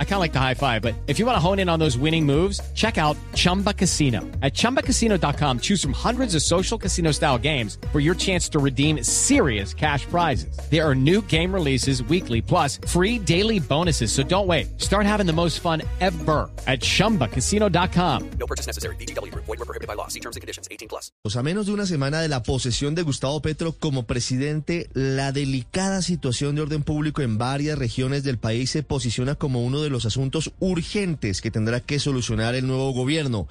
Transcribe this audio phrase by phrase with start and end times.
[0.00, 1.78] I kind of like the high five, but if you want to hone in on
[1.78, 4.22] those winning moves, check out Chumba Casino.
[4.42, 9.04] At ChumbaCasino.com, choose from hundreds of social casino style games for your chance to redeem
[9.04, 10.58] serious cash prizes.
[10.68, 14.10] There are new game releases weekly, plus free daily bonuses.
[14.10, 14.80] So don't wait.
[14.80, 18.30] Start having the most fun ever at ChumbaCasino.com.
[18.40, 18.96] No purchase necessary.
[18.96, 19.32] BGW.
[19.32, 20.08] Void were prohibited by law.
[20.08, 20.66] See terms and conditions.
[20.72, 21.12] 18 plus.
[21.36, 26.02] A menos de una semana de la posesión de Gustavo Petro como presidente, la delicada
[26.02, 30.06] situación de orden público en varias regiones del país se posiciona como uno de los
[30.06, 33.48] asuntos urgentes que tendrá que solucionar el nuevo gobierno.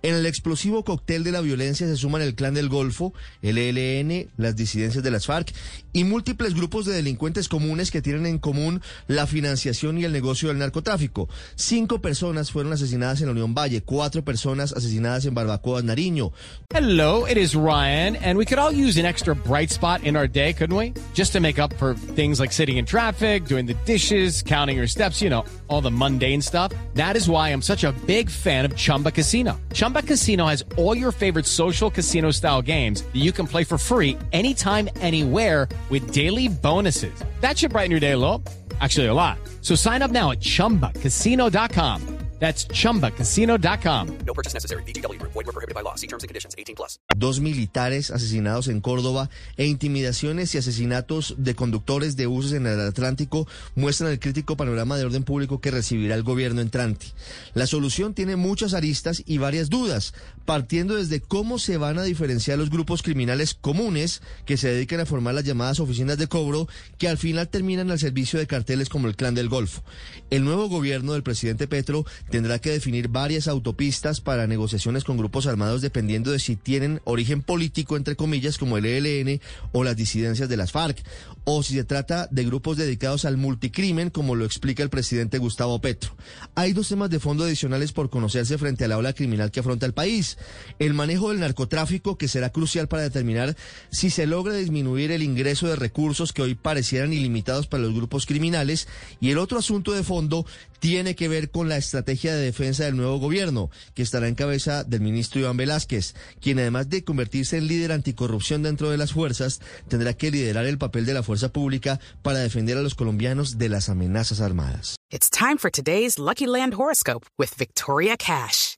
[0.00, 4.30] En el explosivo cóctel de la violencia se suman el Clan del Golfo, el ELN,
[4.36, 5.52] las disidencias de las FARC
[5.92, 10.48] y múltiples grupos de delincuentes comunes que tienen en común la financiación y el negocio
[10.48, 11.28] del narcotráfico.
[11.56, 16.32] Cinco personas fueron asesinadas en la Unión Valle, cuatro personas asesinadas en Barbacoa, Nariño.
[16.72, 20.28] Hello, it is Ryan, and we could all use an extra bright spot in our
[20.28, 20.92] day, couldn't we?
[21.12, 24.86] Just to make up for things like sitting in traffic, doing the dishes, counting your
[24.86, 26.72] steps, you know, all the mundane stuff.
[26.94, 29.58] That is why I'm such a big fan of Chumba Casino.
[29.94, 34.18] Casino has all your favorite social casino style games that you can play for free
[34.32, 37.24] anytime, anywhere with daily bonuses.
[37.40, 38.42] That should brighten your day a little.
[38.80, 39.38] Actually, a lot.
[39.62, 42.17] So sign up now at chumbacasino.com.
[42.38, 44.18] That's chumbacasino.com.
[44.24, 44.82] No purchase necessary.
[44.84, 45.18] BGW.
[45.22, 45.96] Void were prohibited by law.
[45.96, 46.54] See terms and conditions.
[46.56, 47.00] 18 plus.
[47.16, 52.80] Dos militares asesinados en Córdoba e intimidaciones y asesinatos de conductores de buses en el
[52.80, 57.06] Atlántico muestran el crítico panorama de orden público que recibirá el gobierno entrante.
[57.54, 62.58] La solución tiene muchas aristas y varias dudas, partiendo desde cómo se van a diferenciar
[62.58, 67.08] los grupos criminales comunes que se dedican a formar las llamadas oficinas de cobro que
[67.08, 69.82] al final terminan al servicio de carteles como el Clan del Golfo.
[70.30, 75.46] El nuevo gobierno del presidente Petro tendrá que definir varias autopistas para negociaciones con grupos
[75.46, 79.40] armados dependiendo de si tienen origen político, entre comillas, como el ELN
[79.72, 81.02] o las disidencias de las FARC,
[81.44, 85.80] o si se trata de grupos dedicados al multicrimen, como lo explica el presidente Gustavo
[85.80, 86.14] Petro.
[86.54, 89.86] Hay dos temas de fondo adicionales por conocerse frente a la ola criminal que afronta
[89.86, 90.36] el país.
[90.78, 93.56] El manejo del narcotráfico, que será crucial para determinar
[93.90, 98.26] si se logra disminuir el ingreso de recursos que hoy parecieran ilimitados para los grupos
[98.26, 98.88] criminales,
[99.20, 100.44] y el otro asunto de fondo
[100.80, 104.84] tiene que ver con la estrategia de defensa del nuevo gobierno, que estará en cabeza
[104.84, 109.60] del ministro Iván Velázquez, quien además de convertirse en líder anticorrupción dentro de las fuerzas,
[109.88, 113.68] tendrá que liderar el papel de la fuerza pública para defender a los colombianos de
[113.68, 114.96] las amenazas armadas.
[115.10, 118.77] It's time for today's Lucky Land horoscope with Victoria Cash.